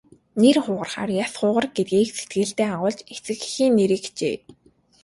Нэр 0.41 0.57
хугарахаар 0.65 1.11
яс 1.23 1.33
хугар 1.39 1.65
гэдгийг 1.75 2.09
сэтгэлдээ 2.17 2.69
агуулж 2.75 2.99
эцэг 3.13 3.39
эхийн 3.47 3.71
нэрийг 3.77 4.03
хичээе. 4.05 4.37